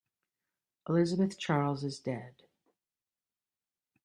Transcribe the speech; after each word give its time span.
Elizabeth 0.89 1.37
Charles 1.37 1.83
is 1.83 1.99
dead. 1.99 2.33